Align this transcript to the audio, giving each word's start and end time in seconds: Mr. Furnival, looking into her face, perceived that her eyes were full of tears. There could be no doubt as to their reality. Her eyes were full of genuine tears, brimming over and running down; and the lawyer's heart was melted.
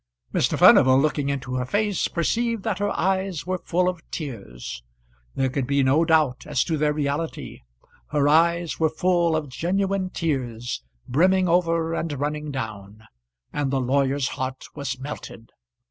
Mr. 0.33 0.57
Furnival, 0.57 0.97
looking 0.99 1.29
into 1.29 1.53
her 1.57 1.65
face, 1.67 2.07
perceived 2.07 2.63
that 2.63 2.79
her 2.79 2.89
eyes 2.99 3.45
were 3.45 3.59
full 3.59 3.87
of 3.87 4.01
tears. 4.09 4.81
There 5.35 5.47
could 5.47 5.67
be 5.67 5.83
no 5.83 6.05
doubt 6.05 6.47
as 6.47 6.63
to 6.63 6.75
their 6.79 6.91
reality. 6.91 7.59
Her 8.07 8.27
eyes 8.27 8.79
were 8.79 8.89
full 8.89 9.35
of 9.35 9.47
genuine 9.49 10.09
tears, 10.09 10.81
brimming 11.07 11.47
over 11.47 11.93
and 11.93 12.11
running 12.13 12.49
down; 12.49 13.03
and 13.53 13.69
the 13.69 13.79
lawyer's 13.79 14.29
heart 14.29 14.65
was 14.73 14.97
melted. 14.97 15.51